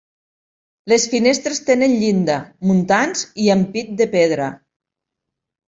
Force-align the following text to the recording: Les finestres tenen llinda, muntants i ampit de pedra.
Les 0.93 1.05
finestres 1.11 1.61
tenen 1.67 1.93
llinda, 1.99 2.39
muntants 2.71 3.23
i 3.47 3.53
ampit 3.59 3.95
de 4.03 4.11
pedra. 4.19 4.51